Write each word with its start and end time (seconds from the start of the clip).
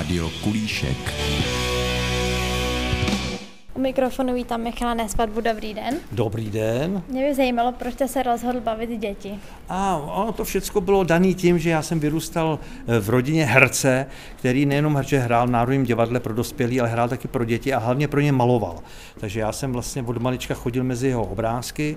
Rádio 0.00 0.30
Kulíšek. 0.44 0.96
U 3.74 3.80
mikrofonu 3.80 4.34
vítám 4.34 4.60
Michala 4.62 4.94
Nespadbu, 4.94 5.40
dobrý 5.40 5.74
den. 5.74 5.94
Dobrý 6.12 6.50
den. 6.50 7.02
Mě 7.08 7.28
by 7.28 7.34
zajímalo, 7.34 7.72
proč 7.72 7.94
jste 7.94 8.08
se 8.08 8.22
rozhodl 8.22 8.60
bavit 8.60 9.00
děti. 9.00 9.38
A 9.68 9.96
ono 9.96 10.32
to 10.32 10.44
všechno 10.44 10.80
bylo 10.80 11.04
dané 11.04 11.34
tím, 11.34 11.58
že 11.58 11.70
já 11.70 11.82
jsem 11.82 12.00
vyrůstal 12.00 12.58
eh, 12.86 13.00
v 13.00 13.08
rodině 13.08 13.44
herce, 13.44 14.06
který 14.36 14.66
nejenom 14.66 14.96
herče 14.96 15.18
hrál 15.18 15.46
v 15.46 15.50
Národním 15.50 15.84
divadle 15.84 16.20
pro 16.20 16.34
dospělí, 16.34 16.80
ale 16.80 16.88
hrál 16.88 17.08
taky 17.08 17.28
pro 17.28 17.44
děti 17.44 17.72
a 17.72 17.78
hlavně 17.78 18.08
pro 18.08 18.20
ně 18.20 18.32
maloval. 18.32 18.78
Takže 19.20 19.40
já 19.40 19.52
jsem 19.52 19.72
vlastně 19.72 20.02
od 20.02 20.22
malička 20.22 20.54
chodil 20.54 20.84
mezi 20.84 21.08
jeho 21.08 21.24
obrázky, 21.24 21.96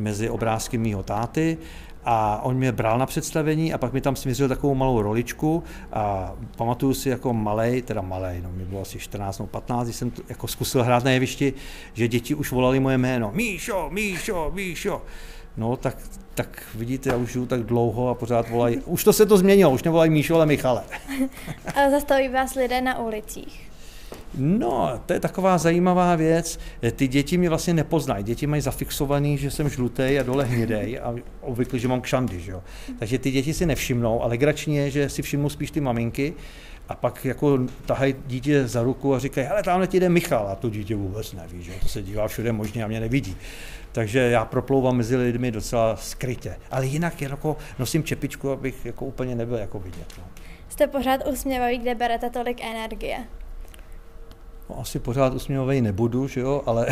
mezi 0.00 0.30
obrázky 0.30 0.78
mýho 0.78 1.02
táty 1.02 1.58
a 2.04 2.40
on 2.42 2.56
mě 2.56 2.72
bral 2.72 2.98
na 2.98 3.06
představení 3.06 3.72
a 3.72 3.78
pak 3.78 3.92
mi 3.92 4.00
tam 4.00 4.16
směřil 4.16 4.48
takovou 4.48 4.74
malou 4.74 5.02
roličku 5.02 5.62
a 5.92 6.32
pamatuju 6.56 6.94
si 6.94 7.08
jako 7.08 7.32
malej, 7.32 7.82
teda 7.82 8.00
malej, 8.02 8.40
no 8.42 8.50
mi 8.52 8.64
bylo 8.64 8.80
asi 8.80 8.98
14 8.98 9.38
nebo 9.38 9.46
15, 9.46 9.86
když 9.86 9.96
jsem 9.96 10.10
to, 10.10 10.22
jako 10.28 10.48
zkusil 10.48 10.82
hrát 10.82 11.04
na 11.04 11.10
jevišti, 11.10 11.52
že 11.92 12.08
děti 12.08 12.34
už 12.34 12.52
volali 12.52 12.80
moje 12.80 12.98
jméno. 12.98 13.30
Míšo, 13.34 13.88
Míšo, 13.92 14.50
Míšo. 14.54 15.02
No 15.56 15.76
tak, 15.76 15.96
tak 16.34 16.62
vidíte, 16.74 17.10
já 17.10 17.16
už 17.16 17.32
žiju 17.32 17.46
tak 17.46 17.62
dlouho 17.62 18.08
a 18.08 18.14
pořád 18.14 18.50
volají. 18.50 18.78
Už 18.78 19.04
to 19.04 19.12
se 19.12 19.26
to 19.26 19.38
změnilo, 19.38 19.70
už 19.70 19.82
nevolají 19.82 20.10
Míšo, 20.10 20.34
ale 20.34 20.46
Michale. 20.46 20.82
A 21.74 21.90
zastaví 21.90 22.28
vás 22.28 22.54
lidé 22.54 22.80
na 22.80 22.98
ulicích. 22.98 23.69
No, 24.34 25.00
to 25.06 25.12
je 25.12 25.20
taková 25.20 25.58
zajímavá 25.58 26.16
věc. 26.16 26.58
Ty 26.96 27.08
děti 27.08 27.38
mě 27.38 27.48
vlastně 27.48 27.74
nepoznají. 27.74 28.24
Děti 28.24 28.46
mají 28.46 28.62
zafixovaný, 28.62 29.38
že 29.38 29.50
jsem 29.50 29.68
žlutý 29.68 30.18
a 30.20 30.22
dole 30.22 30.44
hnědej 30.44 30.98
a 30.98 31.14
obvykle, 31.40 31.78
že 31.78 31.88
mám 31.88 32.00
kšandy. 32.00 32.40
Že 32.40 32.50
jo? 32.50 32.62
Takže 32.98 33.18
ty 33.18 33.30
děti 33.30 33.54
si 33.54 33.66
nevšimnou, 33.66 34.22
ale 34.22 34.30
legrační 34.30 34.76
je, 34.76 34.90
že 34.90 35.08
si 35.08 35.22
všimnou 35.22 35.48
spíš 35.48 35.70
ty 35.70 35.80
maminky 35.80 36.34
a 36.88 36.94
pak 36.94 37.24
jako 37.24 37.58
tahají 37.86 38.14
dítě 38.26 38.66
za 38.68 38.82
ruku 38.82 39.14
a 39.14 39.18
říkají, 39.18 39.46
hele, 39.46 39.62
tamhle 39.62 39.86
ti 39.86 40.00
jde 40.00 40.08
Michal 40.08 40.48
a 40.48 40.54
to 40.54 40.70
dítě 40.70 40.96
vůbec 40.96 41.32
neví, 41.32 41.62
že 41.62 41.72
to 41.82 41.88
se 41.88 42.02
dívá 42.02 42.28
všude 42.28 42.52
možně 42.52 42.84
a 42.84 42.86
mě 42.86 43.00
nevidí. 43.00 43.36
Takže 43.92 44.18
já 44.18 44.44
proplouvám 44.44 44.96
mezi 44.96 45.16
lidmi 45.16 45.50
docela 45.50 45.96
skrytě. 45.96 46.56
Ale 46.70 46.86
jinak 46.86 47.22
jako 47.22 47.56
nosím 47.78 48.04
čepičku, 48.04 48.50
abych 48.50 48.86
jako 48.86 49.04
úplně 49.04 49.34
nebyl 49.34 49.56
jako 49.56 49.78
vidět. 49.78 50.06
No. 50.18 50.24
Jste 50.68 50.86
pořád 50.86 51.26
usměvavý, 51.26 51.78
kde 51.78 51.94
berete 51.94 52.30
tolik 52.30 52.60
energie. 52.60 53.24
No, 54.70 54.80
asi 54.80 54.98
pořád 54.98 55.34
usměvavý 55.34 55.80
nebudu, 55.80 56.28
že 56.28 56.40
jo, 56.40 56.62
ale 56.66 56.86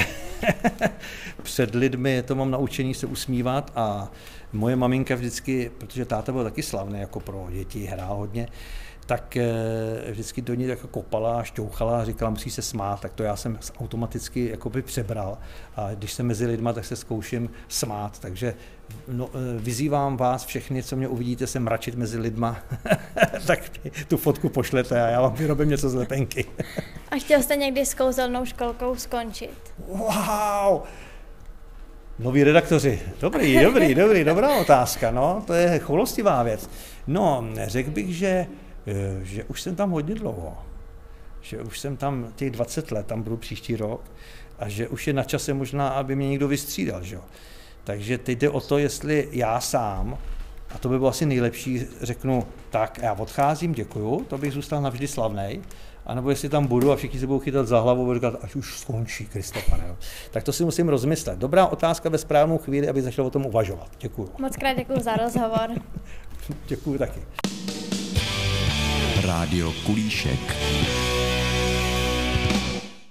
před 1.42 1.74
lidmi 1.74 2.22
to 2.22 2.34
mám 2.34 2.50
naučení 2.50 2.94
se 2.94 3.06
usmívat 3.06 3.72
a 3.76 4.12
moje 4.52 4.76
maminka 4.76 5.14
vždycky, 5.14 5.70
protože 5.78 6.04
táta 6.04 6.32
byl 6.32 6.44
taky 6.44 6.62
slavný 6.62 7.00
jako 7.00 7.20
pro 7.20 7.46
děti, 7.50 7.84
hrál 7.84 8.16
hodně, 8.16 8.48
tak 9.06 9.36
eh, 9.36 9.46
vždycky 10.10 10.42
do 10.42 10.54
ní 10.54 10.64
jako 10.64 10.88
kopala 10.88 11.42
šťouchala 11.42 12.00
a 12.00 12.04
říkala, 12.04 12.30
musí 12.30 12.50
se 12.50 12.62
smát, 12.62 13.00
tak 13.00 13.12
to 13.12 13.22
já 13.22 13.36
jsem 13.36 13.58
automaticky 13.80 14.48
jakoby 14.50 14.82
přebral. 14.82 15.38
A 15.76 15.94
když 15.94 16.12
jsem 16.12 16.26
mezi 16.26 16.46
lidma, 16.46 16.72
tak 16.72 16.84
se 16.84 16.96
zkouším 16.96 17.50
smát, 17.68 18.18
takže 18.18 18.54
no, 19.08 19.30
eh, 19.34 19.60
vyzývám 19.60 20.16
vás 20.16 20.44
všechny, 20.44 20.82
co 20.82 20.96
mě 20.96 21.08
uvidíte, 21.08 21.46
se 21.46 21.60
mračit 21.60 21.94
mezi 21.94 22.18
lidma, 22.18 22.58
tak 23.46 23.60
tu 24.08 24.16
fotku 24.16 24.48
pošlete 24.48 25.02
a 25.02 25.08
já 25.08 25.20
vám 25.20 25.34
vyrobím 25.34 25.68
něco 25.68 25.90
z 25.90 25.94
lepenky. 25.94 26.44
a 27.10 27.16
chtěl 27.16 27.42
jste 27.42 27.56
někdy 27.56 27.86
s 27.86 27.94
kouzelnou 27.94 28.44
školkou 28.44 28.96
skončit? 28.96 29.74
Wow! 29.86 30.82
Noví 32.18 32.44
redaktoři. 32.44 33.02
Dobrý, 33.20 33.60
dobrý, 33.62 33.94
dobrý, 33.94 34.24
dobrá 34.24 34.56
otázka. 34.56 35.10
No, 35.10 35.42
to 35.46 35.52
je 35.52 35.78
choulostivá 35.78 36.42
věc. 36.42 36.70
No, 37.06 37.44
řekl 37.68 37.90
bych, 37.90 38.16
že 38.16 38.46
Eh, 38.88 39.24
že 39.24 39.44
už 39.44 39.62
jsem 39.62 39.76
tam 39.76 39.90
hodně 39.90 40.14
dlouho, 40.14 40.58
že 41.40 41.62
už 41.62 41.78
jsem 41.78 41.96
tam 41.96 42.32
těch 42.36 42.50
20 42.50 42.90
let, 42.90 43.06
tam 43.06 43.22
budu 43.22 43.36
příští 43.36 43.76
rok, 43.76 44.00
a 44.58 44.68
že 44.68 44.88
už 44.88 45.06
je 45.06 45.12
na 45.12 45.24
čase 45.24 45.54
možná, 45.54 45.88
aby 45.88 46.16
mě 46.16 46.28
někdo 46.28 46.48
vystřídal. 46.48 47.02
Že? 47.02 47.18
Takže 47.84 48.18
teď 48.18 48.38
jde 48.38 48.50
o 48.50 48.60
to, 48.60 48.78
jestli 48.78 49.28
já 49.32 49.60
sám, 49.60 50.18
a 50.74 50.78
to 50.78 50.88
by 50.88 50.98
bylo 50.98 51.10
asi 51.10 51.26
nejlepší, 51.26 51.86
řeknu, 52.00 52.46
tak 52.70 52.98
já 53.02 53.12
odcházím, 53.12 53.72
děkuju, 53.72 54.24
to 54.28 54.38
bych 54.38 54.52
zůstal 54.52 54.82
navždy 54.82 55.08
slavný, 55.08 55.62
anebo 56.06 56.30
jestli 56.30 56.48
tam 56.48 56.66
budu 56.66 56.92
a 56.92 56.96
všichni 56.96 57.20
se 57.20 57.26
budou 57.26 57.38
chytat 57.40 57.66
za 57.66 57.80
hlavu 57.80 58.10
a 58.10 58.14
říkat, 58.14 58.34
až 58.42 58.56
už 58.56 58.78
skončí, 58.78 59.26
Kristofane. 59.26 59.96
Tak 60.30 60.44
to 60.44 60.52
si 60.52 60.64
musím 60.64 60.88
rozmyslet. 60.88 61.38
Dobrá 61.38 61.66
otázka 61.66 62.08
ve 62.08 62.18
správnou 62.18 62.58
chvíli, 62.58 62.88
aby 62.88 63.02
začal 63.02 63.26
o 63.26 63.30
tom 63.30 63.46
uvažovat. 63.46 63.88
Děkuju. 63.98 64.30
Moc 64.38 64.56
krát 64.56 64.72
děkuji 64.72 65.00
za 65.00 65.16
rozhovor. 65.16 65.70
děkuju 66.66 66.98
taky. 66.98 67.20
Rádio 69.26 69.72
Kulíšek. 69.86 70.56